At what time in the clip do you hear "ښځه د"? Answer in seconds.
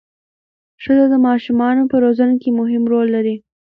0.83-1.15